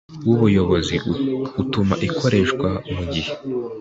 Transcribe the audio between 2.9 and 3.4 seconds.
mu gihe